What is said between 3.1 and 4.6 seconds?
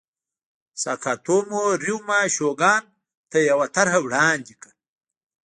ته یوه طرحه وړاندې